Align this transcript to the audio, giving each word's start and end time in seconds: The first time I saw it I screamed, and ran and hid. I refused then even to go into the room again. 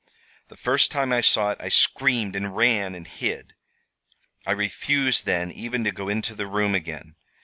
The 0.47 0.57
first 0.57 0.89
time 0.89 1.13
I 1.13 1.21
saw 1.21 1.51
it 1.51 1.59
I 1.61 1.69
screamed, 1.69 2.35
and 2.35 2.55
ran 2.57 2.95
and 2.95 3.05
hid. 3.05 3.53
I 4.47 4.51
refused 4.51 5.27
then 5.27 5.51
even 5.51 5.83
to 5.83 5.91
go 5.91 6.09
into 6.09 6.33
the 6.33 6.47
room 6.47 6.73
again. 6.73 7.17